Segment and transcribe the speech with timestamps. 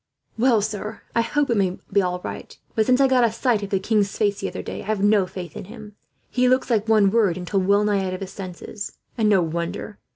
[0.35, 3.61] "Well, sir, I hope it may be all right, but since I got a sight
[3.61, 5.95] of the king's face the other day, I have no faith in him;
[6.31, 9.99] he looks like one worried until well nigh out of his senses and no wonder.